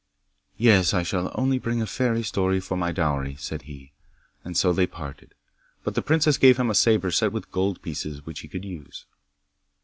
'Yes, 0.57 0.95
I 0.95 1.03
shall 1.03 1.31
only 1.35 1.59
bring 1.59 1.79
a 1.79 1.85
fairy 1.85 2.23
story 2.23 2.59
for 2.59 2.75
my 2.75 2.91
dowry,' 2.91 3.35
said 3.35 3.61
he, 3.69 3.93
and 4.43 4.57
so 4.57 4.73
they 4.73 4.87
parted. 4.87 5.35
But 5.83 5.93
the 5.93 6.01
princess 6.01 6.39
gave 6.39 6.57
him 6.57 6.71
a 6.71 6.73
sabre 6.73 7.11
set 7.11 7.31
with 7.31 7.51
gold 7.51 7.83
pieces 7.83 8.25
which 8.25 8.39
he 8.39 8.47
could 8.47 8.65
use. 8.65 9.05